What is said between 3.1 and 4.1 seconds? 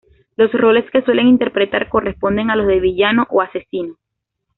o asesino.